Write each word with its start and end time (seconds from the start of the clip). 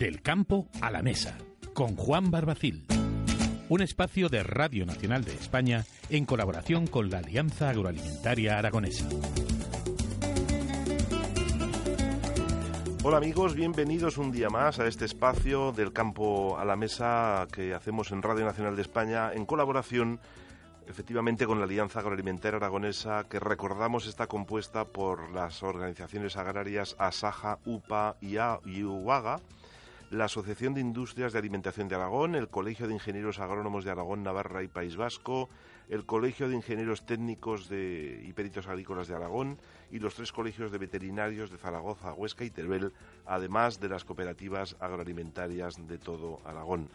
Del 0.00 0.22
campo 0.22 0.66
a 0.80 0.90
la 0.90 1.02
mesa, 1.02 1.36
con 1.74 1.94
Juan 1.94 2.30
Barbacil. 2.30 2.86
Un 3.68 3.82
espacio 3.82 4.30
de 4.30 4.42
Radio 4.42 4.86
Nacional 4.86 5.26
de 5.26 5.34
España 5.34 5.84
en 6.08 6.24
colaboración 6.24 6.86
con 6.86 7.10
la 7.10 7.18
Alianza 7.18 7.68
Agroalimentaria 7.68 8.58
Aragonesa. 8.58 9.06
Hola 13.02 13.18
amigos, 13.18 13.54
bienvenidos 13.54 14.16
un 14.16 14.32
día 14.32 14.48
más 14.48 14.78
a 14.78 14.86
este 14.86 15.04
espacio 15.04 15.70
del 15.72 15.92
campo 15.92 16.58
a 16.58 16.64
la 16.64 16.76
mesa 16.76 17.46
que 17.52 17.74
hacemos 17.74 18.10
en 18.10 18.22
Radio 18.22 18.46
Nacional 18.46 18.76
de 18.76 18.82
España 18.82 19.34
en 19.34 19.44
colaboración 19.44 20.18
efectivamente 20.88 21.44
con 21.44 21.58
la 21.58 21.66
Alianza 21.66 22.00
Agroalimentaria 22.00 22.56
Aragonesa 22.56 23.24
que 23.28 23.38
recordamos 23.38 24.06
está 24.06 24.28
compuesta 24.28 24.86
por 24.86 25.30
las 25.30 25.62
organizaciones 25.62 26.38
agrarias 26.38 26.96
ASAJA, 26.98 27.58
UPA 27.66 28.16
y, 28.22 28.36
y 28.64 28.82
UAGA 28.82 29.40
la 30.10 30.24
Asociación 30.24 30.74
de 30.74 30.80
Industrias 30.80 31.32
de 31.32 31.38
Alimentación 31.38 31.86
de 31.86 31.94
Aragón, 31.94 32.34
el 32.34 32.48
Colegio 32.48 32.88
de 32.88 32.94
Ingenieros 32.94 33.38
Agrónomos 33.38 33.84
de 33.84 33.92
Aragón, 33.92 34.24
Navarra 34.24 34.64
y 34.64 34.68
País 34.68 34.96
Vasco, 34.96 35.48
el 35.88 36.04
Colegio 36.04 36.48
de 36.48 36.56
Ingenieros 36.56 37.06
Técnicos 37.06 37.68
de, 37.68 38.20
y 38.26 38.32
Peritos 38.32 38.66
Agrícolas 38.66 39.06
de 39.06 39.14
Aragón 39.14 39.58
y 39.92 40.00
los 40.00 40.16
tres 40.16 40.32
colegios 40.32 40.72
de 40.72 40.78
veterinarios 40.78 41.50
de 41.50 41.58
Zaragoza, 41.58 42.12
Huesca 42.12 42.44
y 42.44 42.50
Teruel, 42.50 42.92
además 43.24 43.78
de 43.78 43.88
las 43.88 44.04
cooperativas 44.04 44.74
agroalimentarias 44.80 45.86
de 45.86 45.98
todo 45.98 46.40
Aragón. 46.44 46.88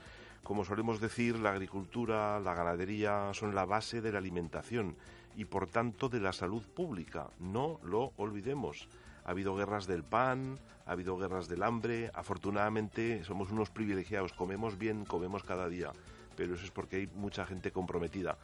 Como 0.44 0.66
solemos 0.66 1.00
decir, 1.00 1.40
la 1.40 1.52
agricultura, 1.52 2.42
la 2.42 2.54
ganadería 2.54 3.34
son 3.34 3.56
la 3.56 3.66
base 3.66 4.02
de 4.02 4.12
la 4.12 4.18
alimentación 4.18 4.94
y 5.38 5.46
por 5.46 5.68
tanto 5.68 6.10
de 6.10 6.20
la 6.20 6.34
salud 6.34 6.64
pública. 6.64 7.28
No 7.40 7.80
lo 7.84 8.12
olvidemos. 8.18 8.90
Ha 9.26 9.32
habido 9.32 9.56
guerras 9.56 9.88
del 9.88 10.04
pan, 10.04 10.60
ha 10.86 10.92
habido 10.92 11.18
guerras 11.18 11.48
del 11.48 11.64
hambre. 11.64 12.12
Afortunadamente 12.14 13.24
somos 13.24 13.52
unos 13.52 13.70
privilegiados, 13.70 14.34
comemos 14.34 14.78
bien, 14.78 15.04
comemos 15.04 15.44
cada 15.44 15.68
día, 15.68 15.92
pero 16.36 16.56
eso 16.56 16.64
es 16.64 16.72
porque 16.72 16.98
hay 16.98 17.08
mucha 17.08 17.46
gente 17.46 17.72
comprometida. 17.72 18.38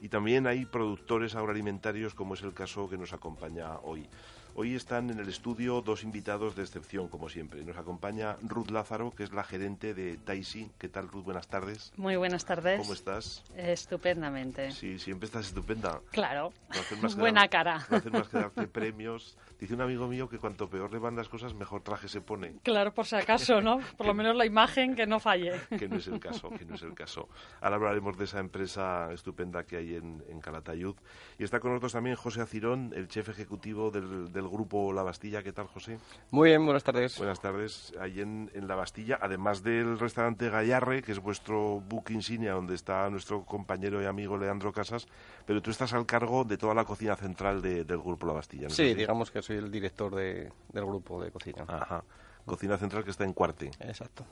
Y 0.00 0.08
también 0.08 0.46
hay 0.46 0.64
productores 0.64 1.34
agroalimentarios, 1.34 2.14
como 2.14 2.34
es 2.34 2.42
el 2.42 2.54
caso 2.54 2.88
que 2.88 2.96
nos 2.96 3.12
acompaña 3.12 3.78
hoy. 3.80 4.08
Hoy 4.56 4.74
están 4.74 5.10
en 5.10 5.20
el 5.20 5.28
estudio 5.28 5.80
dos 5.80 6.02
invitados 6.02 6.56
de 6.56 6.62
excepción, 6.62 7.08
como 7.08 7.28
siempre. 7.28 7.64
Nos 7.64 7.76
acompaña 7.76 8.36
Ruth 8.42 8.70
Lázaro, 8.70 9.12
que 9.12 9.22
es 9.22 9.32
la 9.32 9.44
gerente 9.44 9.94
de 9.94 10.16
Taisi. 10.16 10.70
¿Qué 10.78 10.88
tal, 10.88 11.08
Ruth? 11.08 11.24
Buenas 11.24 11.48
tardes. 11.48 11.92
Muy 11.96 12.16
buenas 12.16 12.44
tardes. 12.44 12.80
¿Cómo 12.80 12.92
estás? 12.92 13.44
Estupendamente. 13.56 14.72
Sí, 14.72 14.98
siempre 14.98 15.26
estás 15.26 15.46
estupenda. 15.46 16.00
Claro. 16.10 16.52
Buena 17.16 17.48
cara. 17.48 17.86
No 17.90 17.96
hacer 17.96 18.12
más 18.12 18.28
que 18.28 18.38
darte 18.38 18.66
premios. 18.66 19.38
Dice 19.60 19.74
un 19.74 19.82
amigo 19.82 20.08
mío 20.08 20.28
que 20.28 20.38
cuanto 20.38 20.68
peor 20.68 20.92
le 20.92 20.98
van 20.98 21.16
las 21.16 21.28
cosas, 21.28 21.54
mejor 21.54 21.82
traje 21.82 22.08
se 22.08 22.20
pone. 22.20 22.54
Claro, 22.62 22.92
por 22.92 23.06
si 23.06 23.16
acaso, 23.16 23.60
¿no? 23.60 23.78
Por 23.96 24.06
lo 24.06 24.14
menos 24.14 24.34
la 24.34 24.46
imagen 24.46 24.96
que 24.96 25.06
no 25.06 25.20
falle. 25.20 25.52
que 25.78 25.86
no 25.88 25.96
es 25.96 26.06
el 26.06 26.18
caso, 26.18 26.50
que 26.50 26.64
no 26.64 26.74
es 26.74 26.82
el 26.82 26.94
caso. 26.94 27.28
Ahora 27.60 27.76
hablaremos 27.76 28.16
de 28.16 28.24
esa 28.24 28.40
empresa 28.40 29.12
estupenda 29.12 29.64
que 29.64 29.76
hay 29.76 29.94
en, 29.96 30.22
en 30.28 30.40
Calatayud. 30.40 30.96
Y 31.38 31.44
está 31.44 31.60
con 31.60 31.70
nosotros 31.72 31.92
también 31.92 32.16
José 32.16 32.40
Acirón, 32.40 32.92
el 32.96 33.08
chef 33.08 33.28
ejecutivo 33.28 33.90
del, 33.90 34.32
del 34.32 34.46
grupo 34.50 34.92
La 34.92 35.02
Bastilla. 35.02 35.42
¿Qué 35.42 35.52
tal, 35.52 35.66
José? 35.66 35.98
Muy 36.30 36.50
bien, 36.50 36.64
buenas 36.64 36.84
tardes. 36.84 37.16
Buenas 37.18 37.40
tardes. 37.40 37.92
Ahí 38.00 38.20
en, 38.20 38.50
en 38.54 38.68
La 38.68 38.74
Bastilla, 38.74 39.18
además 39.20 39.62
del 39.62 39.98
restaurante 39.98 40.50
Gallarre, 40.50 41.02
que 41.02 41.12
es 41.12 41.20
vuestro 41.20 41.80
book 41.80 42.10
insignia, 42.10 42.52
donde 42.52 42.74
está 42.74 43.08
nuestro 43.10 43.44
compañero 43.44 44.02
y 44.02 44.06
amigo 44.06 44.36
Leandro 44.36 44.72
Casas, 44.72 45.06
pero 45.46 45.62
tú 45.62 45.70
estás 45.70 45.92
al 45.92 46.06
cargo 46.06 46.44
de 46.44 46.58
toda 46.58 46.74
la 46.74 46.84
cocina 46.84 47.16
central 47.16 47.62
de, 47.62 47.84
del 47.84 47.98
grupo 47.98 48.26
La 48.26 48.32
Bastilla. 48.34 48.64
¿no? 48.64 48.70
Sí, 48.70 48.94
digamos 48.94 49.30
que 49.30 49.42
soy 49.42 49.56
el 49.56 49.70
director 49.70 50.14
de, 50.14 50.52
del 50.72 50.84
grupo 50.84 51.22
de 51.22 51.30
cocina. 51.30 51.64
Ajá. 51.66 52.04
Cocina 52.44 52.76
central 52.76 53.04
que 53.04 53.10
está 53.10 53.24
en 53.24 53.32
Cuarte. 53.32 53.70
Exacto. 53.80 54.24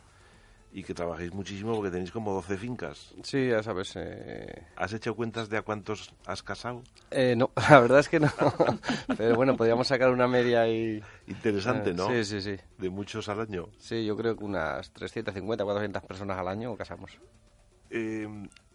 Y 0.70 0.82
que 0.84 0.92
trabajáis 0.92 1.32
muchísimo 1.32 1.74
porque 1.74 1.90
tenéis 1.90 2.10
como 2.12 2.32
12 2.34 2.58
fincas. 2.58 3.14
Sí, 3.22 3.48
ya 3.48 3.62
sabes. 3.62 3.94
Eh... 3.96 4.64
¿Has 4.76 4.92
hecho 4.92 5.14
cuentas 5.16 5.48
de 5.48 5.56
a 5.56 5.62
cuántos 5.62 6.12
has 6.26 6.42
casado? 6.42 6.82
Eh, 7.10 7.34
no, 7.36 7.50
la 7.70 7.80
verdad 7.80 8.00
es 8.00 8.08
que 8.10 8.20
no. 8.20 8.28
Pero 9.16 9.34
bueno, 9.34 9.56
podríamos 9.56 9.88
sacar 9.88 10.10
una 10.10 10.28
media 10.28 10.68
y... 10.68 11.02
Interesante, 11.26 11.90
Eh, 11.90 11.94
¿no? 11.94 12.08
Sí, 12.08 12.24
sí, 12.24 12.40
sí. 12.42 12.56
De 12.76 12.90
muchos 12.90 13.28
al 13.30 13.40
año. 13.40 13.68
Sí, 13.78 14.04
yo 14.04 14.14
creo 14.16 14.36
que 14.36 14.44
unas 14.44 14.90
350, 14.92 15.64
400 15.64 16.02
personas 16.04 16.36
al 16.38 16.48
año 16.48 16.76
casamos. 16.76 17.18
Eh, 17.90 18.28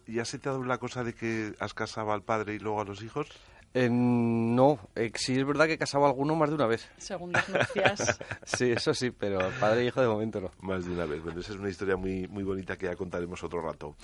¿Ya 0.06 0.24
se 0.24 0.38
te 0.38 0.48
ha 0.48 0.52
dado 0.52 0.64
la 0.64 0.78
cosa 0.78 1.04
de 1.04 1.14
que 1.14 1.54
has 1.60 1.72
casado 1.74 2.12
al 2.12 2.22
padre 2.22 2.54
y 2.54 2.58
luego 2.58 2.80
a 2.80 2.84
los 2.84 3.02
hijos? 3.02 3.28
Eh, 3.76 3.88
no, 3.90 4.78
eh, 4.94 5.10
sí 5.16 5.36
es 5.36 5.44
verdad 5.44 5.66
que 5.66 5.72
he 5.72 5.78
casado 5.78 6.04
a 6.04 6.08
alguno 6.08 6.36
más 6.36 6.48
de 6.48 6.54
una 6.54 6.66
vez. 6.66 6.88
Segundas 6.96 7.48
nupcias. 7.48 8.20
Sí, 8.44 8.70
eso 8.70 8.94
sí, 8.94 9.10
pero 9.10 9.38
padre 9.58 9.82
e 9.82 9.86
hijo 9.86 10.00
de 10.00 10.06
momento 10.06 10.40
no. 10.40 10.52
Más 10.60 10.84
de 10.84 10.92
una 10.92 11.06
vez. 11.06 11.22
Bueno, 11.22 11.40
esa 11.40 11.52
es 11.52 11.58
una 11.58 11.70
historia 11.70 11.96
muy, 11.96 12.28
muy 12.28 12.44
bonita 12.44 12.76
que 12.76 12.86
ya 12.86 12.94
contaremos 12.94 13.42
otro 13.42 13.60
rato. 13.60 13.96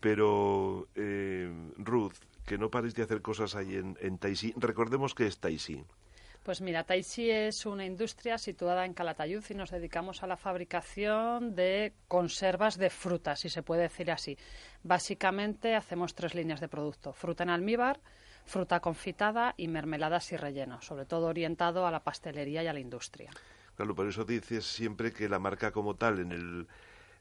Pero, 0.00 0.86
eh, 0.94 1.50
Ruth, 1.76 2.14
que 2.46 2.56
no 2.56 2.70
paréis 2.70 2.94
de 2.94 3.02
hacer 3.02 3.20
cosas 3.20 3.56
ahí 3.56 3.74
en, 3.74 3.98
en 4.00 4.18
Taisi. 4.18 4.54
Recordemos 4.56 5.12
que 5.14 5.26
es 5.26 5.38
Taisi. 5.38 5.84
Pues 6.44 6.60
mira, 6.60 6.84
Taisi 6.84 7.28
es 7.28 7.66
una 7.66 7.84
industria 7.84 8.38
situada 8.38 8.84
en 8.84 8.94
Calatayud 8.94 9.42
y 9.50 9.54
nos 9.54 9.72
dedicamos 9.72 10.22
a 10.22 10.28
la 10.28 10.36
fabricación 10.36 11.56
de 11.56 11.94
conservas 12.06 12.78
de 12.78 12.90
frutas, 12.90 13.40
si 13.40 13.48
se 13.48 13.64
puede 13.64 13.82
decir 13.82 14.12
así. 14.12 14.38
Básicamente 14.84 15.74
hacemos 15.74 16.14
tres 16.14 16.36
líneas 16.36 16.60
de 16.60 16.68
producto. 16.68 17.12
Fruta 17.12 17.42
en 17.42 17.50
almíbar, 17.50 17.98
fruta 18.46 18.80
confitada 18.80 19.54
y 19.56 19.68
mermeladas 19.68 20.32
y 20.32 20.36
relleno, 20.36 20.80
sobre 20.80 21.04
todo 21.04 21.26
orientado 21.26 21.86
a 21.86 21.90
la 21.90 22.02
pastelería 22.02 22.62
y 22.62 22.68
a 22.68 22.72
la 22.72 22.80
industria. 22.80 23.30
Claro, 23.74 23.94
por 23.94 24.08
eso 24.08 24.24
dices 24.24 24.64
siempre 24.64 25.12
que 25.12 25.28
la 25.28 25.38
marca 25.38 25.72
como 25.72 25.96
tal 25.96 26.20
en 26.20 26.32
el, 26.32 26.66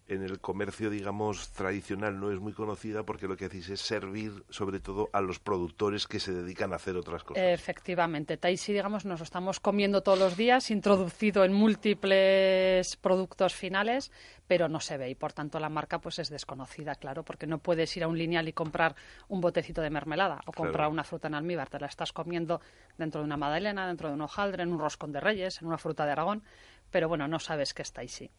en 0.08 0.22
el 0.22 0.40
comercio, 0.40 0.90
digamos, 0.92 1.50
tradicional 1.50 2.20
no 2.20 2.32
es 2.32 2.40
muy 2.40 2.54
conocida 2.54 3.04
porque 3.04 3.28
lo 3.28 3.36
que 3.36 3.46
hacéis 3.46 3.70
es 3.70 3.82
servir 3.82 4.44
sobre 4.50 4.80
todo 4.80 5.10
a 5.14 5.22
los 5.22 5.40
productores 5.40 6.06
que 6.08 6.20
se 6.20 6.32
dedican 6.32 6.74
a 6.74 6.76
hacer 6.76 6.96
otras 6.96 7.24
cosas. 7.24 7.44
Efectivamente, 7.44 8.38
Taisi, 8.38 8.72
digamos, 8.72 9.06
nos 9.06 9.20
lo 9.20 9.24
estamos 9.24 9.60
comiendo 9.60 10.04
todos 10.04 10.20
los 10.20 10.38
días, 10.38 10.70
introducido 10.70 11.44
en 11.44 11.54
múltiples 11.54 12.96
productos 12.98 13.54
finales, 13.56 14.12
pero 14.48 14.70
no 14.70 14.80
se 14.80 14.98
ve 14.98 15.10
y 15.10 15.16
por 15.16 15.34
tanto 15.34 15.60
la 15.60 15.70
marca 15.70 16.00
pues 16.00 16.20
es 16.20 16.30
desconocida, 16.30 16.96
claro, 16.96 17.24
porque 17.24 17.48
no 17.48 17.58
puedes 17.58 17.96
ir 17.98 18.04
a 18.04 18.08
un 18.08 18.18
lineal 18.18 18.48
y 18.48 18.54
comprar 18.54 18.96
un 19.28 19.42
botecito 19.42 19.82
de 19.82 19.90
mermelada 19.90 20.40
o 20.46 20.52
comprar 20.52 20.76
Claro. 20.76 20.92
una 20.92 21.04
fruta 21.04 21.28
en 21.28 21.34
almíbar, 21.36 21.70
te 21.70 21.80
la 21.80 21.88
estás 21.88 22.12
comiendo 22.14 22.62
dentro 22.98 23.22
de 23.22 23.26
una 23.26 23.38
magdalena, 23.38 23.88
dentro 23.88 24.10
de 24.10 24.14
un 24.14 24.22
hojaldre, 24.22 24.64
en 24.64 24.72
un 24.72 24.80
roscón 24.80 25.12
de 25.12 25.20
reyes, 25.20 25.62
en 25.62 25.68
una 25.68 25.78
fruta 25.78 26.06
de 26.06 26.12
Aragón, 26.12 26.44
pero 26.92 27.08
bueno, 27.08 27.28
no 27.28 27.40
sabes 27.40 27.74
que 27.74 27.82
es 27.82 27.92
Taisi. 27.92 28.30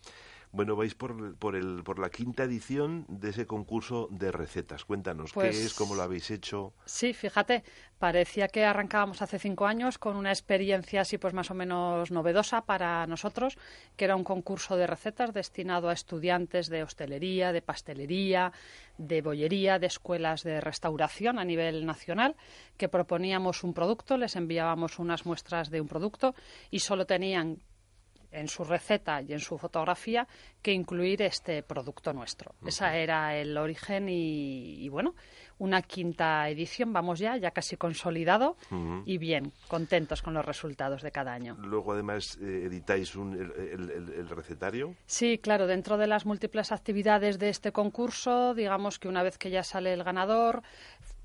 Bueno, 0.56 0.74
vais 0.74 0.94
por, 0.94 1.36
por, 1.36 1.54
el, 1.54 1.82
por 1.84 1.98
la 1.98 2.08
quinta 2.08 2.44
edición 2.44 3.04
de 3.10 3.28
ese 3.28 3.46
concurso 3.46 4.08
de 4.10 4.32
recetas. 4.32 4.86
Cuéntanos, 4.86 5.34
Pues- 5.34 5.54
¿qué 5.54 5.64
es? 5.66 5.74
¿Cómo 5.74 5.94
lo 5.94 6.02
habéis 6.02 6.30
hecho? 6.30 6.72
Sí, 6.86 7.12
fíjate, 7.12 7.62
parecía 7.98 8.48
que 8.48 8.64
arrancábamos 8.64 9.20
hace 9.20 9.38
cinco 9.38 9.66
años 9.66 9.98
con 9.98 10.16
una 10.16 10.30
experiencia 10.30 11.02
así 11.02 11.18
pues 11.18 11.34
más 11.34 11.50
o 11.50 11.54
menos 11.54 12.10
novedosa 12.10 12.62
para 12.62 13.06
nosotros, 13.06 13.58
que 13.98 14.06
era 14.06 14.16
un 14.16 14.24
concurso 14.24 14.76
de 14.78 14.86
recetas 14.86 15.34
destinado 15.34 15.90
a 15.90 15.92
estudiantes 15.92 16.68
de 16.70 16.84
hostelería, 16.84 17.52
de 17.52 17.60
pastelería, 17.60 18.50
de 18.96 19.20
bollería, 19.20 19.78
de 19.78 19.88
escuelas 19.88 20.42
de 20.42 20.62
restauración 20.62 21.38
a 21.38 21.44
nivel 21.44 21.84
nacional, 21.84 22.34
que 22.78 22.88
proponíamos 22.88 23.62
un 23.62 23.74
producto, 23.74 24.16
les 24.16 24.36
enviábamos 24.36 24.98
unas 24.98 25.26
muestras 25.26 25.68
de 25.68 25.82
un 25.82 25.86
producto 25.88 26.34
y 26.70 26.78
solo 26.78 27.04
tenían 27.04 27.58
en 28.36 28.48
su 28.48 28.64
receta 28.64 29.20
y 29.22 29.32
en 29.32 29.40
su 29.40 29.58
fotografía 29.58 30.26
que 30.62 30.72
incluir 30.72 31.22
este 31.22 31.62
producto 31.62 32.12
nuestro. 32.12 32.54
Ese 32.64 32.84
era 33.02 33.36
el 33.36 33.56
origen 33.56 34.08
y, 34.08 34.84
y, 34.84 34.88
bueno, 34.88 35.14
una 35.58 35.80
quinta 35.82 36.48
edición, 36.48 36.92
vamos 36.92 37.18
ya, 37.18 37.36
ya 37.36 37.50
casi 37.50 37.76
consolidado 37.76 38.56
y 39.06 39.18
bien, 39.18 39.52
contentos 39.68 40.20
con 40.22 40.34
los 40.34 40.44
resultados 40.44 41.02
de 41.02 41.10
cada 41.10 41.32
año. 41.32 41.56
Luego, 41.60 41.92
además, 41.92 42.36
eh, 42.42 42.64
editáis 42.66 43.14
un- 43.16 43.32
el, 43.34 43.52
el- 43.52 43.90
el- 43.90 44.12
el 44.12 44.28
recetario. 44.28 44.94
Sí, 45.06 45.38
claro, 45.38 45.66
dentro 45.66 45.96
de 45.96 46.06
las 46.06 46.26
múltiples 46.26 46.72
actividades 46.72 47.38
de 47.38 47.48
este 47.48 47.72
concurso, 47.72 48.54
digamos 48.54 48.98
que 48.98 49.08
una 49.08 49.22
vez 49.22 49.38
que 49.38 49.50
ya 49.50 49.62
sale 49.62 49.92
el 49.92 50.04
ganador, 50.04 50.62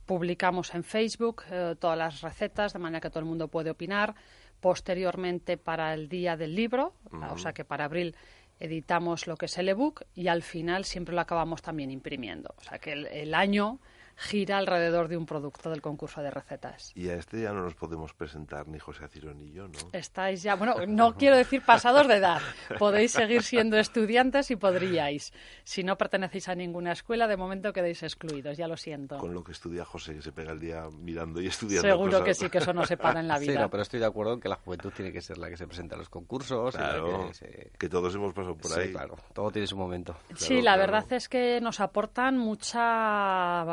publicamos 0.05 0.73
en 0.75 0.83
Facebook 0.83 1.43
eh, 1.51 1.75
todas 1.79 1.97
las 1.97 2.21
recetas, 2.21 2.73
de 2.73 2.79
manera 2.79 2.99
que 3.01 3.09
todo 3.09 3.19
el 3.19 3.25
mundo 3.25 3.47
puede 3.47 3.69
opinar. 3.69 4.15
Posteriormente 4.61 5.57
para 5.57 5.93
el 5.93 6.07
día 6.07 6.37
del 6.37 6.55
libro, 6.55 6.93
o 7.29 7.37
sea 7.37 7.51
que 7.51 7.65
para 7.65 7.85
abril 7.85 8.15
editamos 8.59 9.27
lo 9.27 9.35
que 9.35 9.47
es 9.47 9.57
el 9.57 9.69
ebook 9.69 10.03
y 10.13 10.27
al 10.27 10.43
final 10.43 10.85
siempre 10.85 11.15
lo 11.15 11.21
acabamos 11.21 11.61
también 11.61 11.91
imprimiendo. 11.91 12.53
O 12.57 12.61
sea 12.61 12.77
que 12.77 12.93
el 12.93 13.33
año 13.33 13.79
gira 14.21 14.59
alrededor 14.59 15.07
de 15.07 15.17
un 15.17 15.25
producto 15.25 15.69
del 15.69 15.81
concurso 15.81 16.21
de 16.21 16.29
recetas. 16.29 16.91
Y 16.95 17.09
a 17.09 17.15
este 17.15 17.41
ya 17.41 17.51
no 17.51 17.63
nos 17.63 17.73
podemos 17.73 18.13
presentar 18.13 18.67
ni 18.67 18.77
José 18.77 19.05
Aciro 19.05 19.33
ni 19.33 19.51
yo, 19.51 19.67
¿no? 19.67 19.79
Estáis 19.93 20.43
ya, 20.43 20.55
bueno, 20.55 20.75
no 20.87 21.15
quiero 21.17 21.35
decir 21.35 21.63
pasados 21.65 22.07
de 22.07 22.17
edad. 22.17 22.39
Podéis 22.77 23.13
seguir 23.13 23.41
siendo 23.41 23.77
estudiantes 23.77 24.51
y 24.51 24.55
podríais. 24.55 25.33
Si 25.63 25.83
no 25.83 25.97
pertenecéis 25.97 26.49
a 26.49 26.55
ninguna 26.55 26.91
escuela, 26.91 27.27
de 27.27 27.35
momento 27.35 27.73
quedéis 27.73 28.03
excluidos, 28.03 28.57
ya 28.57 28.67
lo 28.67 28.77
siento. 28.77 29.17
Con 29.17 29.33
lo 29.33 29.43
que 29.43 29.53
estudia 29.53 29.83
José, 29.85 30.13
que 30.13 30.21
se 30.21 30.31
pega 30.31 30.51
el 30.51 30.59
día 30.59 30.87
mirando 30.91 31.41
y 31.41 31.47
estudiando. 31.47 31.89
Seguro 31.89 32.23
que 32.23 32.35
sí, 32.35 32.49
que 32.49 32.59
eso 32.59 32.73
no 32.73 32.85
se 32.85 32.97
para 32.97 33.21
en 33.21 33.27
la 33.27 33.39
vida. 33.39 33.63
Sí, 33.63 33.69
pero 33.71 33.81
estoy 33.81 33.99
de 33.99 34.05
acuerdo 34.05 34.33
en 34.33 34.39
que 34.39 34.49
la 34.49 34.55
juventud 34.55 34.91
tiene 34.95 35.11
que 35.11 35.21
ser 35.21 35.39
la 35.39 35.49
que 35.49 35.57
se 35.57 35.65
presenta 35.65 35.95
a 35.95 35.97
los 35.97 36.09
concursos. 36.09 36.75
Claro, 36.75 37.31
que, 37.79 37.89
todos 37.89 38.13
hemos 38.13 38.33
pasado 38.33 38.55
por 38.55 38.71
ahí. 38.79 38.87
Sí, 38.87 38.93
claro, 38.93 39.15
todo 39.33 39.49
tiene 39.49 39.67
su 39.67 39.77
momento. 39.77 40.15
sí, 40.35 40.61
la 40.61 40.77
verdad 40.77 41.11
es 41.11 41.27
que 41.27 41.59
nos 41.59 41.79
aportan 41.79 42.37
mucha 42.37 43.63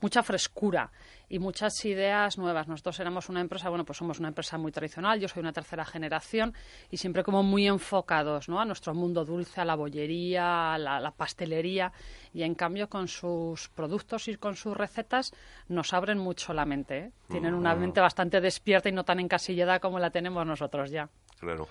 mucha 0.00 0.22
frescura 0.22 0.90
y 1.30 1.38
muchas 1.38 1.84
ideas 1.84 2.36
nuevas. 2.38 2.66
Nosotros 2.66 2.98
éramos 2.98 3.28
una 3.28 3.40
empresa, 3.40 3.68
bueno, 3.68 3.84
pues 3.84 3.96
somos 3.96 4.18
una 4.18 4.28
empresa 4.28 4.58
muy 4.58 4.72
tradicional, 4.72 5.20
yo 5.20 5.28
soy 5.28 5.40
una 5.40 5.52
tercera 5.52 5.84
generación 5.84 6.52
y 6.90 6.96
siempre 6.96 7.22
como 7.22 7.42
muy 7.44 7.68
enfocados 7.68 8.48
¿no? 8.48 8.60
a 8.60 8.64
nuestro 8.64 8.94
mundo 8.94 9.24
dulce, 9.24 9.60
a 9.60 9.64
la 9.64 9.76
bollería, 9.76 10.74
a 10.74 10.78
la, 10.78 11.10
pastelería 11.12 11.92
y 12.34 12.42
en 12.42 12.54
cambio 12.54 12.88
con 12.88 13.06
sus 13.06 13.68
productos 13.68 14.26
y 14.26 14.36
con 14.36 14.56
sus 14.56 14.76
recetas 14.76 15.32
nos 15.68 15.92
abren 15.94 16.18
mucho 16.18 16.52
la 16.52 16.64
mente. 16.64 16.98
¿eh? 16.98 17.12
Tienen 17.28 17.54
una 17.54 17.76
mente 17.76 18.00
bastante 18.00 18.40
despierta 18.40 18.88
y 18.88 18.92
no 18.92 19.04
tan 19.04 19.20
encasillada 19.20 19.78
como 19.78 20.00
la 20.00 20.10
tenemos 20.10 20.44
nosotros 20.44 20.90
ya. 20.90 21.08
Claro. 21.38 21.68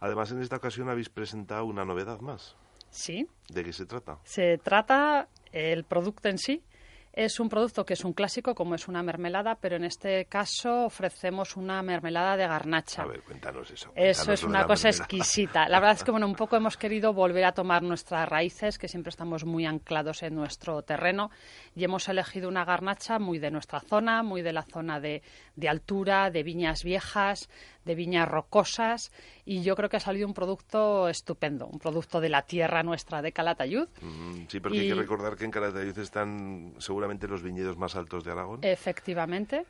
Además, 0.00 0.30
en 0.32 0.42
esta 0.42 0.56
ocasión 0.56 0.88
habéis 0.88 1.08
presentado 1.08 1.64
una 1.64 1.84
novedad 1.84 2.20
más. 2.20 2.56
Sí. 2.90 3.26
¿De 3.48 3.62
qué 3.62 3.72
se 3.72 3.86
trata? 3.86 4.18
Se 4.24 4.58
trata 4.58 5.28
el 5.52 5.84
producto 5.84 6.28
en 6.28 6.38
sí 6.38 6.62
es 7.16 7.40
un 7.40 7.48
producto 7.48 7.86
que 7.86 7.94
es 7.94 8.04
un 8.04 8.12
clásico, 8.12 8.54
como 8.54 8.74
es 8.74 8.88
una 8.88 9.02
mermelada, 9.02 9.54
pero 9.54 9.76
en 9.76 9.84
este 9.84 10.26
caso 10.26 10.84
ofrecemos 10.84 11.56
una 11.56 11.82
mermelada 11.82 12.36
de 12.36 12.46
garnacha. 12.46 13.02
A 13.02 13.06
ver, 13.06 13.22
cuéntanos 13.22 13.70
eso. 13.70 13.90
eso 13.96 14.32
es 14.32 14.44
una 14.44 14.66
cosa 14.66 14.90
exquisita. 14.90 15.66
La 15.66 15.80
verdad 15.80 15.96
es 15.96 16.04
que, 16.04 16.10
bueno, 16.16 16.26
un 16.26 16.34
poco 16.34 16.56
hemos 16.56 16.76
querido 16.76 17.14
volver 17.14 17.46
a 17.46 17.52
tomar 17.52 17.82
nuestras 17.82 18.28
raíces, 18.28 18.76
que 18.76 18.86
siempre 18.86 19.08
estamos 19.08 19.46
muy 19.46 19.64
anclados 19.64 20.22
en 20.22 20.34
nuestro 20.34 20.82
terreno, 20.82 21.30
y 21.74 21.84
hemos 21.84 22.06
elegido 22.10 22.50
una 22.50 22.66
garnacha 22.66 23.18
muy 23.18 23.38
de 23.38 23.50
nuestra 23.50 23.80
zona, 23.80 24.22
muy 24.22 24.42
de 24.42 24.52
la 24.52 24.62
zona 24.62 25.00
de, 25.00 25.22
de 25.56 25.68
altura, 25.70 26.30
de 26.30 26.42
viñas 26.42 26.84
viejas, 26.84 27.48
de 27.86 27.94
viñas 27.94 28.28
rocosas 28.28 29.12
y 29.46 29.62
yo 29.62 29.76
creo 29.76 29.88
que 29.88 29.96
ha 29.96 30.00
salido 30.00 30.26
un 30.26 30.34
producto 30.34 31.08
estupendo, 31.08 31.66
un 31.66 31.78
producto 31.78 32.20
de 32.20 32.28
la 32.28 32.42
tierra 32.42 32.82
nuestra 32.82 33.22
de 33.22 33.32
Calatayud. 33.32 33.88
Mm, 34.02 34.46
sí, 34.48 34.60
porque 34.60 34.80
hay 34.80 34.88
que 34.88 34.94
recordar 34.94 35.36
que 35.36 35.44
en 35.44 35.50
Calatayud 35.52 35.96
están 35.98 36.74
seguramente 36.78 37.28
los 37.28 37.42
viñedos 37.42 37.78
más 37.78 37.96
altos 37.96 38.24
de 38.24 38.32
Aragón. 38.32 38.60
Efectivamente 38.62 39.64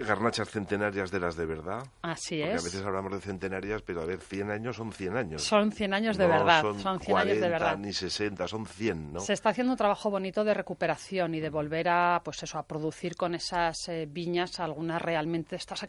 garnachas 0.00 0.48
centenarias 0.48 1.10
de 1.10 1.20
las 1.20 1.36
de 1.36 1.46
verdad. 1.46 1.82
Así 2.02 2.40
Porque 2.40 2.54
es. 2.54 2.60
a 2.60 2.64
veces 2.64 2.84
hablamos 2.84 3.12
de 3.12 3.20
centenarias, 3.20 3.82
pero 3.82 4.02
a 4.02 4.06
ver, 4.06 4.20
100 4.20 4.50
años 4.50 4.76
son 4.76 4.92
100 4.92 5.16
años. 5.16 5.42
Son 5.42 5.70
100 5.70 5.94
años 5.94 6.16
de 6.16 6.26
verdad. 6.26 6.62
Son, 6.62 7.00
100 7.00 7.16
años 7.16 7.40
de 7.40 7.48
verdad. 7.48 7.76
ni 7.78 7.92
60, 7.92 8.48
son 8.48 8.66
100, 8.66 9.12
¿no? 9.12 9.20
Se 9.20 9.32
está 9.32 9.50
haciendo 9.50 9.72
un 9.72 9.76
trabajo 9.76 10.10
bonito 10.10 10.44
de 10.44 10.54
recuperación 10.54 11.34
y 11.34 11.40
de 11.40 11.50
volver 11.50 11.88
a, 11.88 12.20
pues 12.24 12.42
eso, 12.42 12.58
a 12.58 12.66
producir 12.66 13.16
con 13.16 13.34
esas 13.34 13.88
eh, 13.88 14.06
viñas 14.08 14.58
algunas 14.60 15.00
realmente 15.02 15.56
estas 15.56 15.84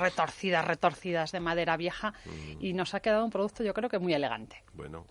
retorcidas, 0.00 0.64
retorcidas 0.64 1.32
de 1.32 1.40
madera 1.40 1.76
vieja 1.76 2.12
mm. 2.24 2.64
y 2.64 2.72
nos 2.72 2.94
ha 2.94 3.00
quedado 3.00 3.24
un 3.24 3.30
producto 3.30 3.62
yo 3.62 3.74
creo 3.74 3.88
que 3.88 3.98
muy 3.98 4.14
elegante. 4.14 4.64
Bueno, 4.72 5.06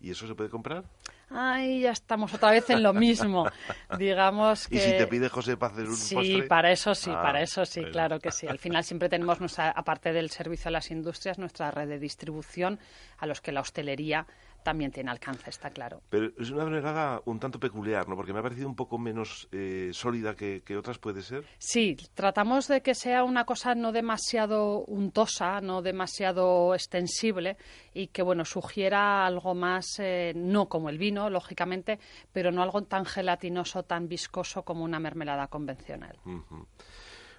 ¿y 0.00 0.10
eso 0.10 0.26
se 0.26 0.34
puede 0.34 0.50
comprar? 0.50 0.84
Ay, 1.30 1.80
ya 1.80 1.90
estamos 1.90 2.32
otra 2.34 2.50
vez 2.50 2.68
en 2.70 2.82
lo 2.82 2.92
mismo. 2.92 3.46
Digamos 3.98 4.68
que... 4.68 4.76
¿Y 4.76 4.80
si 4.80 4.90
te 4.92 5.06
pide 5.06 5.28
José 5.28 5.56
para 5.56 5.72
hacer 5.72 5.88
un 5.88 5.96
Sí, 5.96 6.42
para 6.48 6.70
eso 6.70 6.94
sí, 6.94 7.10
para 7.10 7.38
ah, 7.38 7.42
eso 7.42 7.64
sí, 7.64 7.82
claro 7.84 8.18
que 8.18 8.30
sí. 8.30 8.46
Al 8.46 8.58
final 8.58 8.84
siempre 8.84 9.08
tenemos, 9.08 9.40
nuestra, 9.40 9.70
aparte 9.70 10.12
del 10.12 10.30
servicio 10.30 10.68
a 10.68 10.72
las 10.72 10.90
industrias, 10.90 11.38
nuestra 11.38 11.70
red 11.70 11.88
de 11.88 11.98
distribución 11.98 12.78
a 13.18 13.26
los 13.26 13.40
que 13.40 13.52
la 13.52 13.60
hostelería 13.60 14.26
también 14.64 14.90
tiene 14.90 15.10
alcance, 15.12 15.50
está 15.50 15.70
claro. 15.70 16.00
Pero 16.08 16.32
es 16.36 16.50
una 16.50 16.64
mermelada 16.64 17.20
un 17.26 17.38
tanto 17.38 17.60
peculiar, 17.60 18.08
¿no? 18.08 18.16
Porque 18.16 18.32
me 18.32 18.40
ha 18.40 18.42
parecido 18.42 18.66
un 18.66 18.74
poco 18.74 18.98
menos 18.98 19.46
eh, 19.52 19.90
sólida 19.92 20.34
que, 20.34 20.62
otras, 20.76 20.98
¿puede 20.98 21.22
ser? 21.22 21.44
Sí, 21.58 21.96
tratamos 22.14 22.66
de 22.66 22.80
que 22.80 22.94
sea 22.94 23.22
una 23.22 23.44
cosa 23.44 23.74
no 23.76 23.92
demasiado 23.92 24.84
untosa, 24.86 25.60
no 25.60 25.82
demasiado 25.82 26.74
extensible 26.74 27.56
y 27.92 28.08
que, 28.08 28.22
bueno, 28.22 28.44
sugiera 28.44 29.26
algo 29.26 29.54
más, 29.54 29.86
eh, 29.98 30.32
no 30.34 30.66
como 30.66 30.88
el 30.88 30.98
vino, 30.98 31.13
lógicamente, 31.14 31.98
pero 32.32 32.50
no 32.52 32.62
algo 32.62 32.82
tan 32.82 33.04
gelatinoso, 33.04 33.82
tan 33.84 34.08
viscoso 34.08 34.62
como 34.62 34.84
una 34.84 34.98
mermelada 34.98 35.46
convencional. 35.48 36.18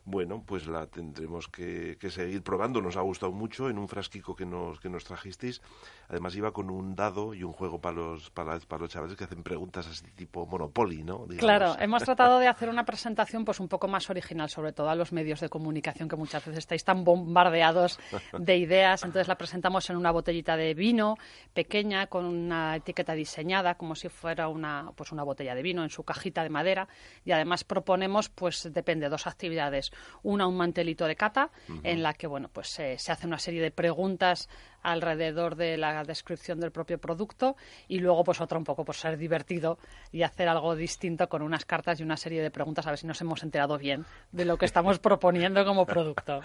Bueno, 0.08 0.44
pues 0.46 0.68
la 0.68 0.86
tendremos 0.86 1.48
que, 1.48 1.98
seguir 2.10 2.44
probando. 2.44 2.80
Nos 2.80 2.96
ha 2.96 3.02
gustado 3.02 3.32
mucho 3.32 3.70
en 3.72 3.80
un 3.80 3.88
frasquico 3.88 4.36
que 4.36 4.46
nos, 4.46 4.80
que 4.80 4.88
nos 4.88 5.04
trajisteis. 5.04 5.64
Además 6.08 6.36
iba 6.36 6.52
con 6.52 6.70
un 6.70 6.96
dado 6.96 7.34
y 7.34 7.42
un 7.44 7.52
juego 7.52 7.82
para 7.82 7.96
los, 7.96 8.30
para, 8.30 8.60
para 8.60 8.84
los 8.84 8.92
chavales 8.92 9.18
que 9.18 9.24
hacen 9.24 9.42
preguntas 9.42 9.88
así 9.88 10.06
tipo 10.12 10.46
Monopoly, 10.46 11.04
¿no? 11.04 11.26
Claro, 11.40 11.76
hemos 11.80 12.04
tratado 12.04 12.38
de 12.38 12.48
hacer 12.48 12.70
una 12.70 12.86
presentación 12.86 13.46
pues 13.46 13.60
un 13.60 13.68
poco 13.68 13.88
más 13.88 14.08
original, 14.12 14.48
sobre 14.48 14.74
todo 14.74 14.90
a 14.90 14.96
los 14.96 15.12
medios 15.12 15.40
de 15.40 15.50
comunicación 15.50 16.08
que 16.08 16.16
muchas 16.16 16.46
veces 16.46 16.60
estáis 16.60 16.84
tan 16.84 17.04
bombardeados 17.04 18.00
de 18.38 18.58
ideas. 18.58 19.04
Entonces 19.04 19.28
la 19.28 19.40
presentamos 19.40 19.90
en 19.90 19.98
una 19.98 20.12
botellita 20.12 20.56
de 20.56 20.76
vino 20.76 21.18
pequeña 21.56 22.06
con 22.06 22.26
una 22.26 22.76
etiqueta 22.76 23.14
diseñada 23.14 23.74
como 23.74 23.96
si 23.96 24.10
fuera 24.10 24.50
una, 24.50 24.92
pues 24.96 25.12
una 25.12 25.24
botella 25.24 25.56
de 25.56 25.64
vino 25.64 25.84
en 25.84 25.90
su 25.90 26.04
cajita 26.04 26.44
de 26.44 26.50
madera 26.50 26.88
y 27.24 27.32
además 27.32 27.64
proponemos 27.64 28.30
pues 28.30 28.72
depende 28.72 29.10
dos 29.10 29.26
actividades 29.26 29.92
una 30.24 30.48
un 30.48 30.58
mantelito 30.58 31.06
de 31.06 31.16
cata, 31.16 31.52
en 31.84 32.04
la 32.04 32.14
que 32.14 32.28
bueno 32.28 32.50
pues 32.52 32.68
se 32.70 33.12
hace 33.12 33.28
una 33.28 33.40
serie 33.40 33.62
de 33.62 33.72
preguntas 33.72 34.50
alrededor 34.86 35.56
de 35.56 35.78
la 35.78 36.04
descripción 36.04 36.60
del 36.60 36.72
propio 36.72 37.00
producto 37.00 37.56
y 37.88 38.00
luego 38.00 38.24
pues 38.24 38.40
otra 38.40 38.58
un 38.58 38.64
poco 38.64 38.86
por 38.86 38.96
ser 38.96 39.18
divertido 39.18 39.78
y 40.12 40.24
hacer 40.24 40.48
algo 40.48 40.76
distinto 40.76 41.28
con 41.28 41.42
unas 41.42 41.66
cartas 41.66 42.00
y 42.00 42.04
una 42.04 42.18
serie 42.18 42.42
de 42.42 42.52
preguntas 42.52 42.86
a 42.86 42.92
ver 42.92 43.00
si 43.00 43.08
nos 43.08 43.20
hemos 43.22 43.44
enterado 43.44 43.78
bien 43.78 44.06
de 44.32 44.46
lo 44.46 44.58
que 44.58 44.66
estamos 44.66 45.00
proponiendo 45.06 45.66
como 45.66 45.86
producto. 45.86 46.42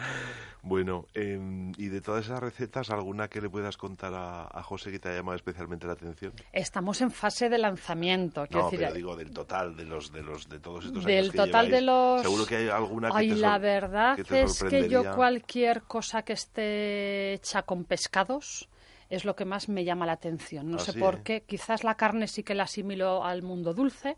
Bueno, 0.62 1.06
em, 1.14 1.72
y 1.78 1.88
de 1.88 2.00
todas 2.00 2.26
esas 2.26 2.40
recetas, 2.40 2.90
¿alguna 2.90 3.28
que 3.28 3.40
le 3.40 3.48
puedas 3.48 3.76
contar 3.76 4.12
a, 4.14 4.62
José 4.62 4.90
que 4.90 4.98
te 4.98 5.08
haya 5.08 5.18
llamado 5.18 5.36
especialmente 5.36 5.86
la 5.86 5.94
atención? 5.94 6.32
Estamos 6.52 7.00
en 7.00 7.10
fase 7.10 7.48
de 7.48 7.58
lanzamiento. 7.58 8.46
No, 8.50 8.68
pero 8.70 8.92
digo 8.92 9.16
del 9.16 9.32
total 9.32 9.74
de 9.74 9.84
los 9.84 10.12
de 10.12 10.22
los 10.22 10.48
de 10.48 10.58
todos 10.58 10.84
estos 10.84 11.04
del 11.04 11.18
años 11.18 11.32
que 11.32 11.38
total 11.38 11.70
de 11.70 11.80
los. 11.80 12.22
Seguro 12.22 12.46
que 12.46 12.56
hay 12.56 12.68
alguna 12.68 13.10
que 13.10 13.16
Ay, 13.16 13.28
te 13.30 13.36
la 13.36 13.58
verdad 13.58 14.16
que 14.16 14.42
es 14.42 14.62
que 14.62 14.88
yo 14.88 15.14
cualquier 15.14 15.82
cosa 15.82 16.22
que 16.22 16.34
esté 16.34 17.32
hecha 17.34 17.62
con 17.62 17.84
pescados 18.38 18.68
es 19.08 19.24
lo 19.24 19.34
que 19.34 19.44
más 19.44 19.68
me 19.68 19.84
llama 19.84 20.06
la 20.06 20.12
atención. 20.12 20.70
No 20.70 20.76
¿Ah, 20.76 20.80
sé 20.80 20.92
por 20.92 21.22
qué. 21.22 21.42
Quizás 21.42 21.82
la 21.82 21.96
carne 21.96 22.28
sí 22.28 22.44
que 22.44 22.54
la 22.54 22.62
asimilo 22.62 23.24
al 23.24 23.42
mundo 23.42 23.74
dulce, 23.74 24.16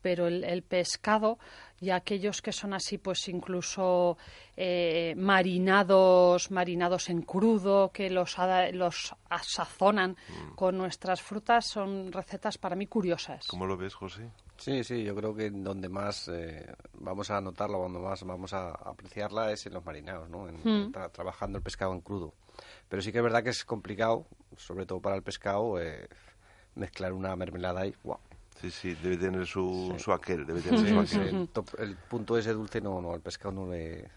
pero 0.00 0.28
el, 0.28 0.62
pescado 0.62 1.38
y 1.78 1.90
aquellos 1.90 2.40
que 2.40 2.52
son 2.52 2.72
así, 2.72 2.96
pues 2.96 3.28
incluso 3.28 4.16
eh, 4.56 5.14
marinados, 5.14 6.50
marinados 6.50 7.10
en 7.10 7.20
crudo, 7.20 7.90
que 7.92 8.08
los, 8.08 8.36
los 8.72 9.14
sazonan 9.42 10.12
mm. 10.12 10.54
con 10.54 10.78
nuestras 10.78 11.20
frutas, 11.20 11.66
son 11.66 12.10
recetas 12.10 12.56
para 12.56 12.76
mí 12.76 12.86
curiosas. 12.86 13.46
¿Cómo 13.46 13.66
lo 13.66 13.76
ves, 13.76 13.94
José? 13.94 14.30
Sí, 14.56 14.84
sí, 14.84 15.04
yo 15.04 15.14
creo 15.14 15.34
que 15.34 15.50
donde 15.50 15.88
más 15.88 16.28
eh, 16.28 16.74
vamos 16.94 17.30
a 17.30 17.40
notarla, 17.40 17.78
donde 17.78 17.98
más 17.98 18.22
vamos 18.24 18.52
a 18.52 18.70
apreciarla 18.70 19.52
es 19.52 19.64
en 19.64 19.72
los 19.74 19.84
marinados, 19.84 20.28
¿no? 20.28 20.48
En, 20.48 20.88
mm. 20.88 20.92
trabajando 21.12 21.58
el 21.58 21.64
pescado 21.64 21.92
en 21.92 22.00
crudo. 22.02 22.34
Pero 22.88 23.02
sí 23.02 23.12
que 23.12 23.18
es 23.18 23.24
verdad 23.24 23.42
que 23.42 23.50
es 23.50 23.64
complicado, 23.64 24.26
sobre 24.56 24.86
todo 24.86 25.00
para 25.00 25.16
el 25.16 25.22
pescado, 25.22 25.80
eh, 25.80 26.08
mezclar 26.74 27.12
una 27.12 27.34
mermelada 27.36 27.86
y 27.86 27.94
¡wow! 28.04 28.18
Sí, 28.60 28.70
sí, 28.70 28.94
debe 29.02 29.16
tener 29.16 29.46
su, 29.46 29.94
su 29.98 30.12
aquel, 30.12 30.46
debe 30.46 30.60
tener 30.60 30.86
su 30.86 30.98
aquel. 30.98 31.28
El, 31.28 31.48
el, 31.78 31.96
punto 31.96 32.36
ese 32.36 32.52
dulce 32.52 32.80
no, 32.80 33.00
no, 33.00 33.14
al 33.14 33.20
pescado 33.20 33.52
no 33.52 33.70
le, 33.72 34.10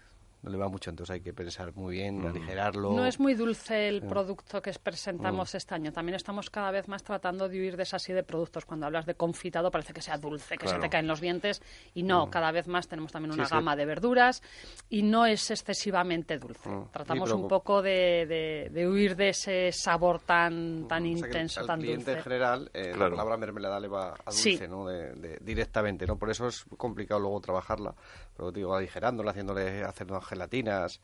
no 0.44 0.50
le 0.50 0.58
va 0.58 0.68
mucho, 0.68 0.90
entonces 0.90 1.14
hay 1.14 1.20
que 1.20 1.32
pensar 1.32 1.74
muy 1.74 1.94
bien, 1.94 2.20
mm. 2.20 2.26
aligerarlo. 2.26 2.92
No 2.92 3.06
es 3.06 3.18
muy 3.18 3.34
dulce 3.34 3.88
el 3.88 4.02
producto 4.02 4.60
que 4.60 4.72
presentamos 4.72 5.54
mm. 5.54 5.56
este 5.56 5.74
año. 5.74 5.92
También 5.92 6.16
estamos 6.16 6.50
cada 6.50 6.70
vez 6.70 6.86
más 6.86 7.02
tratando 7.02 7.48
de 7.48 7.58
huir 7.58 7.76
de 7.78 7.84
esa 7.84 7.98
serie 7.98 8.16
de 8.16 8.22
productos. 8.24 8.66
Cuando 8.66 8.84
hablas 8.84 9.06
de 9.06 9.14
confitado 9.14 9.70
parece 9.70 9.94
que 9.94 10.02
sea 10.02 10.18
dulce, 10.18 10.58
que 10.58 10.68
se 10.68 10.78
te 10.78 10.90
caen 10.90 11.06
los 11.06 11.20
dientes. 11.20 11.62
Y 11.94 12.02
no, 12.02 12.26
mm. 12.26 12.30
cada 12.30 12.52
vez 12.52 12.68
más 12.68 12.86
tenemos 12.88 13.10
también 13.10 13.32
una 13.32 13.48
gama 13.48 13.74
de 13.74 13.86
verduras 13.86 14.42
y 14.90 15.02
no 15.02 15.24
es 15.24 15.50
excesivamente 15.50 16.38
dulce. 16.38 16.68
Tratamos 16.92 17.32
un 17.32 17.48
poco 17.48 17.80
de, 17.80 18.68
de, 18.70 18.86
huir 18.86 19.16
de 19.16 19.30
ese 19.30 19.72
sabor 19.72 20.20
tan, 20.20 20.86
tan 20.86 21.06
intenso, 21.06 21.64
tan 21.64 21.80
dulce. 21.80 21.92
cliente 21.92 22.12
en 22.12 22.22
general, 22.22 22.70
eh, 22.74 22.92
la 22.94 23.08
palabra 23.08 23.38
mermelada 23.38 23.80
le 23.80 23.88
va 23.88 24.10
a 24.10 24.30
dulce, 24.30 24.68
¿no? 24.68 24.86
De, 24.86 25.38
directamente, 25.40 26.06
¿no? 26.06 26.18
Por 26.18 26.30
eso 26.30 26.46
es 26.48 26.66
complicado 26.76 27.20
luego 27.20 27.40
trabajarla. 27.40 27.94
Pero 28.36 28.50
digo, 28.50 28.74
aligerándola, 28.74 29.30
haciéndole, 29.30 29.84
haciendo 29.84 30.20
gelatinas, 30.20 31.00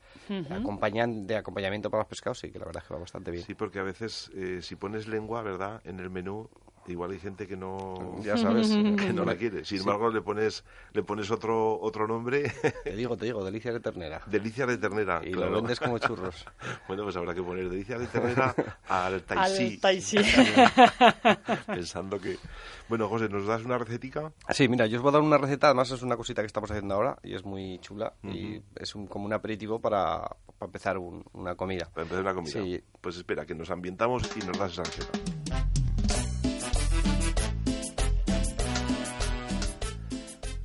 acompañan, 0.49 1.27
de 1.27 1.37
acompañamiento 1.37 1.89
para 1.89 2.01
los 2.01 2.09
pescados, 2.09 2.39
sí, 2.39 2.51
que 2.51 2.59
la 2.59 2.65
verdad 2.65 2.83
es 2.83 2.87
que 2.87 2.93
va 2.93 2.99
bastante 2.99 3.31
bien. 3.31 3.43
Sí, 3.43 3.55
porque 3.55 3.79
a 3.79 3.83
veces 3.83 4.29
eh, 4.35 4.59
si 4.61 4.75
pones 4.75 5.07
lengua, 5.07 5.41
¿verdad?, 5.41 5.81
en 5.85 5.99
el 5.99 6.09
menú, 6.09 6.49
igual 6.87 7.11
hay 7.11 7.19
gente 7.19 7.47
que 7.47 7.55
no 7.55 8.15
Ya 8.21 8.37
sabes. 8.37 8.69
que 8.97 9.13
no 9.13 9.23
la 9.25 9.35
quiere. 9.35 9.63
Sin 9.65 9.79
embargo, 9.79 10.09
le 10.09 10.21
pones 10.21 10.63
le 10.93 11.03
pones 11.03 11.29
otro 11.31 11.79
otro 11.79 12.07
nombre, 12.07 12.51
Te 12.83 12.95
digo, 12.95 13.15
te 13.17 13.25
digo, 13.25 13.43
delicias 13.45 13.73
de 13.73 13.79
ternera. 13.79 14.21
delicias 14.25 14.67
de 14.67 14.77
ternera. 14.77 15.21
Y 15.23 15.31
claro. 15.31 15.51
lo 15.51 15.57
vendes 15.61 15.79
como 15.79 15.97
churros. 15.99 16.45
Bueno, 16.87 17.03
pues 17.03 17.15
habrá 17.15 17.33
que 17.33 17.41
poner 17.43 17.69
delicias 17.69 17.99
de 17.99 18.07
ternera 18.07 18.53
al 18.87 19.21
taisí. 19.23 19.75
Al 19.75 19.79
taisí. 19.79 20.17
Pensando 21.67 22.19
que 22.19 22.37
Bueno, 22.89 23.07
José, 23.07 23.29
¿nos 23.29 23.45
das 23.45 23.63
una 23.63 23.77
recetica? 23.77 24.31
Sí, 24.49 24.67
mira, 24.67 24.85
yo 24.87 24.97
os 24.97 25.03
voy 25.03 25.09
a 25.09 25.13
dar 25.13 25.21
una 25.21 25.37
receta, 25.37 25.67
además 25.67 25.91
es 25.91 26.01
una 26.01 26.17
cosita 26.17 26.41
que 26.41 26.47
estamos 26.47 26.69
haciendo 26.71 26.95
ahora 26.95 27.17
y 27.23 27.33
es 27.35 27.45
muy 27.45 27.79
chula 27.79 28.13
y 28.23 28.61
es 28.75 28.95
un, 28.95 29.07
como 29.07 29.25
un 29.25 29.33
aperitivo 29.33 29.79
para, 29.79 30.19
para 30.57 30.67
empezar 30.67 30.97
un- 30.97 31.23
una 31.33 31.55
comida. 31.55 31.89
Para 31.93 32.03
empezar 32.03 32.23
la 32.25 32.33
comida. 32.33 32.51
Sí. 32.51 32.81
Pues 32.99 33.17
espera, 33.17 33.45
que 33.45 33.55
nos 33.55 33.69
ambientamos 33.71 34.23
y 34.35 34.45
nos 34.45 34.57
das 34.57 34.73
esa 34.73 34.83
receta. 34.83 35.40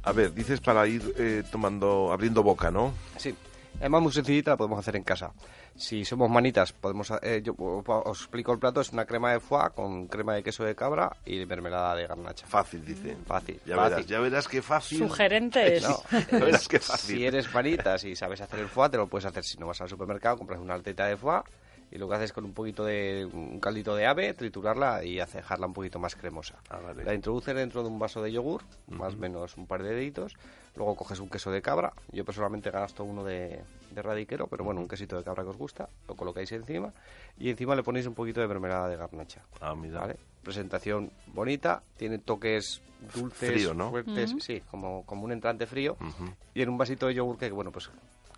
A 0.07 0.13
ver, 0.13 0.33
dices 0.33 0.61
para 0.61 0.87
ir 0.87 1.03
eh, 1.19 1.43
tomando, 1.51 2.11
abriendo 2.13 2.43
boca, 2.43 2.71
¿no? 2.71 2.95
Sí, 3.19 3.35
además 3.81 4.03
muy 4.03 4.13
sencillita, 4.13 4.53
la 4.53 4.57
podemos 4.57 4.79
hacer 4.79 4.97
en 4.97 5.03
casa. 5.03 5.33
Si 5.75 6.05
somos 6.07 6.31
manitas, 6.31 6.73
podemos, 6.73 7.13
eh, 7.23 7.43
yo 7.45 7.55
os 7.59 8.21
explico 8.21 8.53
el 8.53 8.59
plato, 8.59 8.81
es 8.81 8.93
una 8.93 9.05
crema 9.05 9.33
de 9.33 9.41
foie 9.41 9.69
con 9.75 10.07
crema 10.07 10.35
de 10.35 10.43
queso 10.43 10.65
de 10.65 10.75
cabra 10.75 11.15
y 11.27 11.45
mermelada 11.45 11.95
de 11.97 12.07
garnacha. 12.07 12.47
Fácil, 12.47 12.85
dice. 12.85 13.17
Fácil, 13.27 13.61
Ya 13.67 13.75
fácil. 13.77 13.91
verás, 13.97 14.07
ya 14.07 14.21
verás 14.21 14.49
qué 14.49 14.63
fácil. 14.63 14.99
Sugerente 14.99 15.77
es. 15.77 15.83
No, 15.89 16.01
Ya 16.11 16.39
verás 16.39 16.69
qué 16.69 16.79
fácil. 16.79 17.17
Si 17.19 17.27
eres 17.27 17.53
manita, 17.53 17.99
si 17.99 18.15
sabes 18.17 18.41
hacer 18.41 18.61
el 18.61 18.69
foie, 18.69 18.89
te 18.91 18.97
lo 18.97 19.07
puedes 19.09 19.27
hacer. 19.27 19.45
Si 19.45 19.59
no 19.59 19.67
vas 19.67 19.81
al 19.83 19.89
supermercado, 19.89 20.39
compras 20.39 20.61
una 20.61 20.73
alteta 20.75 21.07
de 21.07 21.17
foie 21.17 21.43
y 21.91 21.99
lo 21.99 22.09
que 22.09 22.15
haces 22.17 22.33
con 22.33 22.45
un 22.45 22.53
poquito 22.53 22.85
de 22.85 23.29
un 23.33 23.61
caldito 23.61 23.95
de 23.95 24.07
ave, 24.07 24.35
triturarla 24.35 25.05
y 25.05 25.17
dejarla 25.17 25.67
un 25.67 25.73
poquito 25.73 25.99
más 25.99 26.17
cremosa. 26.17 26.57
Ah, 26.69 26.81
vale. 26.83 27.05
La 27.05 27.15
introduces 27.15 27.55
dentro 27.55 27.83
de 27.83 27.89
un 27.89 27.99
vaso 27.99 28.23
de 28.23 28.33
yogur, 28.33 28.63
más 28.89 29.15
o 29.15 29.17
menos 29.17 29.57
un 29.57 29.67
par 29.67 29.83
de 29.83 29.91
deditos. 29.95 30.35
Luego 30.75 30.95
coges 30.95 31.21
un 31.21 31.31
queso 31.31 31.51
de 31.51 31.63
cabra. 31.63 31.93
Yo 32.13 32.25
personalmente 32.25 32.71
gasto 32.71 33.03
uno 33.05 33.25
de, 33.25 33.63
de 33.93 34.03
radiquero, 34.03 34.47
pero 34.47 34.63
bueno, 34.65 34.81
un 34.81 34.89
quesito 34.89 35.17
de 35.17 35.25
cabra 35.25 35.43
que 35.43 35.51
os 35.51 35.57
gusta. 35.57 35.89
Lo 36.07 36.15
colocáis 36.17 36.53
encima 36.53 36.93
y 37.39 37.49
encima 37.49 37.75
le 37.75 37.83
ponéis 37.83 38.07
un 38.07 38.15
poquito 38.15 38.41
de 38.41 38.49
mermelada 38.49 38.89
de 38.89 38.97
garnacha. 38.97 39.43
Ah, 39.61 39.75
mira. 39.75 40.01
¿vale? 40.01 40.17
Presentación 40.43 41.11
bonita, 41.29 41.83
tiene 41.97 42.19
toques 42.19 42.83
dulces, 43.15 43.51
Frío, 43.53 43.75
¿no? 43.75 43.91
fuertes, 43.91 44.35
sí, 44.41 44.63
como, 44.71 45.05
como 45.07 45.25
un 45.25 45.33
entrante 45.33 45.67
frío. 45.67 45.97
Ujú. 46.01 46.31
Y 46.55 46.63
en 46.63 46.69
un 46.69 46.77
vasito 46.79 47.07
de 47.07 47.15
yogur 47.15 47.39
que, 47.39 47.51
bueno, 47.51 47.71
pues 47.73 47.91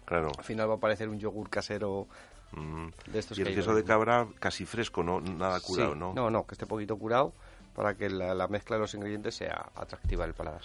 Claro. 0.09 0.31
al 0.39 0.45
final 0.45 0.71
va 0.71 0.75
a 0.75 0.79
parecer 0.79 1.09
un 1.09 1.19
yogur 1.19 1.51
casero 1.51 2.09
Mm. 2.53 2.87
de 3.13 3.19
estos 3.19 3.37
Y 3.37 3.43
el 3.43 3.49
que 3.49 3.57
queso 3.57 3.75
de 3.75 3.85
cabra 3.85 4.27
casi 4.41 4.65
fresco, 4.65 5.03
¿no? 5.03 5.21
Nada 5.21 5.61
curado, 5.61 5.93
Sí, 5.93 5.99
¿no? 5.99 6.15
No, 6.15 6.31
no, 6.31 6.47
que 6.47 6.55
esté 6.55 6.65
poquito 6.65 6.97
curado 6.97 7.35
para 7.75 7.95
que 7.95 8.09
la, 8.09 8.35
la 8.35 8.49
mezcla 8.49 8.77
de 8.77 8.81
los 8.81 8.95
ingredientes 8.95 9.35
sea 9.35 9.71
atractiva 9.75 10.25
del 10.25 10.33
paladar. 10.33 10.63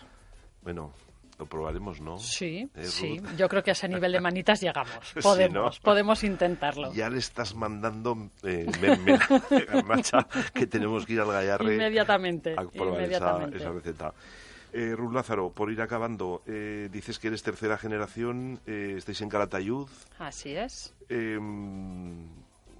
Bueno, 0.62 0.93
lo 1.38 1.45
probaremos, 1.45 2.00
¿no? 2.00 2.17
Sí, 2.19 2.69
Eh, 2.75 2.85
sí. 2.85 3.21
Yo 3.35 3.50
creo 3.50 3.62
que 3.63 3.71
a 3.71 3.73
ese 3.73 3.89
nivel 3.89 4.13
de 4.13 4.21
manitas 4.21 4.62
llegamos. 4.62 4.93
Sí, 5.13 5.19
Podemos, 5.21 5.77
¿no? 5.79 5.83
podemos 5.83 6.23
intentarlo. 6.23 6.93
Ya 6.93 7.09
le 7.09 7.17
estás 7.17 7.53
mandando 7.53 8.29
eh, 8.43 8.65
garnacha 9.67 10.25
que 10.53 10.67
tenemos 10.67 11.05
que 11.05 11.13
ir 11.13 11.19
al 11.19 11.33
gallarre 11.33 11.73
Inmediatamente, 11.75 12.53
a 12.53 12.63
probar 12.63 13.01
esa, 13.01 13.03
inmediatamente. 13.03 13.57
esa 13.57 13.71
receta. 13.71 14.13
Eh, 14.74 14.96
Ruth 14.96 15.13
Lázaro, 15.13 15.51
por 15.51 15.72
ir 15.72 15.82
acabando, 15.82 16.42
eh, 16.48 16.89
dices 16.92 17.20
que 17.20 17.27
eres 17.27 17.44
tercera 17.44 17.77
generación, 17.77 18.60
eh, 18.65 18.96
estáis 18.98 19.22
en 19.22 19.30
Calatayud. 19.30 19.88
Así 20.18 20.56
es. 20.56 20.96
Eh, 21.10 21.38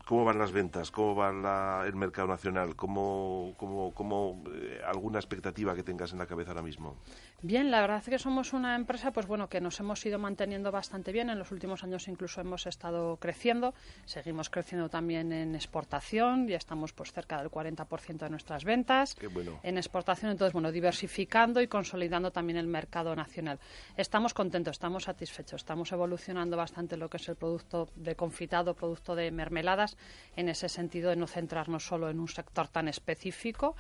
¿Cómo 0.06 0.26
van 0.26 0.38
las 0.38 0.52
ventas? 0.52 0.92
¿Cómo 0.92 1.16
va 1.16 1.32
la- 1.32 1.84
el 1.88 1.96
mercado 1.96 2.28
nacional? 2.28 2.76
¿Cómo, 2.76 3.54
cómo, 3.58 3.94
cómo, 3.94 4.44
eh, 4.54 4.82
alguna 4.86 5.18
expectativa 5.20 5.74
que 5.76 5.84
tengas 5.84 6.12
en 6.12 6.18
la 6.20 6.26
cabeza 6.26 6.52
ahora 6.52 6.62
mismo? 6.62 6.98
Bien, 7.46 7.72
la 7.72 7.82
verdad 7.82 7.98
es 7.98 8.08
que 8.08 8.20
somos 8.20 8.54
una 8.54 8.74
empresa, 8.74 9.12
pues 9.12 9.28
bueno, 9.28 9.50
que 9.50 9.60
nos 9.60 9.78
hemos 9.82 10.06
ido 10.06 10.18
manteniendo 10.18 10.72
bastante 10.72 11.12
bien. 11.12 11.30
En 11.30 11.38
los 11.38 11.52
últimos 11.52 11.84
años 11.84 12.08
incluso 12.08 12.40
hemos 12.40 12.66
estado 12.68 13.18
creciendo. 13.18 13.74
Seguimos 14.06 14.50
creciendo 14.50 14.88
también 14.88 15.34
en 15.34 15.54
exportación. 15.54 16.48
Ya 16.48 16.56
estamos 16.56 16.94
pues 16.94 17.12
cerca 17.12 17.40
del 17.40 17.52
40% 17.52 18.18
de 18.20 18.30
nuestras 18.30 18.64
ventas. 18.64 19.16
Qué 19.16 19.28
bueno. 19.28 19.60
En 19.62 19.78
exportación, 19.78 20.32
entonces, 20.32 20.54
bueno, 20.54 20.72
diversificando 20.72 21.60
y 21.60 21.68
consolidando 21.68 22.32
también 22.32 22.56
el 22.56 22.68
mercado 22.68 23.14
nacional. 23.14 23.60
Estamos 23.98 24.34
contentos, 24.34 24.78
estamos 24.78 25.04
satisfechos. 25.04 25.64
Estamos 25.64 25.92
evolucionando 25.92 26.56
bastante 26.56 26.96
lo 26.96 27.10
que 27.10 27.18
es 27.18 27.28
el 27.28 27.36
producto 27.36 27.90
de 27.98 28.16
confitado, 28.16 28.74
producto 28.74 29.16
de 29.16 29.32
mermeladas, 29.32 29.98
en 30.38 30.48
ese 30.48 30.70
sentido 30.70 31.10
de 31.10 31.18
no 31.18 31.28
centrarnos 31.28 31.86
solo 31.86 32.10
en 32.10 32.22
un 32.22 32.30
sector 32.30 32.70
tan 32.70 32.88
específico. 32.88 33.76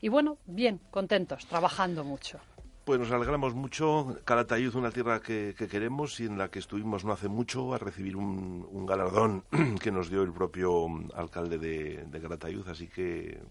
Y 0.00 0.08
bueno, 0.08 0.38
bien, 0.46 0.80
contentos, 0.92 1.46
trabajando 1.46 2.04
mucho. 2.04 2.38
Pues 2.88 2.98
nos 2.98 3.10
alegramos 3.10 3.54
mucho. 3.54 4.16
Calatayud, 4.24 4.74
una 4.74 4.90
tierra 4.90 5.20
que, 5.20 5.54
que 5.58 5.68
queremos 5.68 6.18
y 6.20 6.24
en 6.24 6.38
la 6.38 6.48
que 6.50 6.58
estuvimos 6.58 7.04
no 7.04 7.12
hace 7.12 7.28
mucho 7.28 7.74
a 7.74 7.76
recibir 7.76 8.16
un, 8.16 8.66
un 8.66 8.86
galardón 8.86 9.44
que 9.82 9.92
nos 9.92 10.08
dio 10.08 10.22
el 10.22 10.32
propio 10.32 10.88
mm, 10.88 11.10
alcalde 11.14 11.58
de, 11.58 12.06
de 12.06 12.20
Calatayud. 12.22 12.66
Así 12.66 12.88
que 12.88 13.42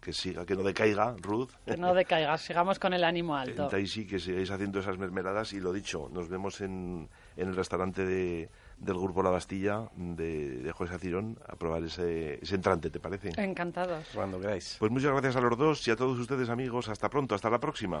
que 0.00 0.14
siga, 0.14 0.46
que 0.46 0.54
no 0.54 0.62
decaiga, 0.62 1.14
Ruth. 1.20 1.50
Que 1.66 1.76
no 1.76 1.92
decaigas, 1.92 2.40
sigamos 2.40 2.78
con 2.78 2.94
el 2.94 3.04
ánimo 3.04 3.34
En 3.34 3.40
alto. 3.50 3.68
Taisi, 3.68 4.06
que 4.06 4.18
sigáis 4.18 4.50
haciendo 4.50 4.80
esas 4.80 4.96
mermeladas 4.96 5.52
y 5.52 5.60
lo 5.60 5.70
dicho, 5.70 6.08
nos 6.10 6.30
vemos 6.30 6.62
en, 6.62 7.10
en 7.36 7.48
el 7.48 7.56
restaurante 7.56 8.06
de, 8.06 8.48
del 8.78 8.94
Grupo 8.94 9.22
La 9.22 9.28
Bastilla 9.28 9.90
de, 9.96 10.60
de 10.62 10.72
José 10.72 10.94
Acirón 10.94 11.38
a 11.46 11.56
probar 11.56 11.82
ese, 11.84 12.38
ese 12.40 12.54
entrante, 12.54 12.88
¿te 12.88 13.00
parece? 13.00 13.32
Encantados. 13.36 14.06
Cuando 14.14 14.40
queráis. 14.40 14.76
Pues 14.78 14.90
muchas 14.90 15.10
gracias 15.12 15.36
a 15.36 15.42
los 15.42 15.58
dos 15.58 15.86
y 15.86 15.90
a 15.90 15.96
todos 15.96 16.18
ustedes 16.18 16.48
amigos. 16.48 16.88
Hasta 16.88 17.10
pronto, 17.10 17.34
hasta 17.34 17.50
la 17.50 17.58
próxima. 17.58 18.00